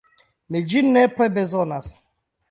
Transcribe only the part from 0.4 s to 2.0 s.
Mi ĝin nepre bezonas.